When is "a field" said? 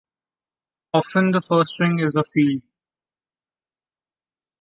2.15-2.63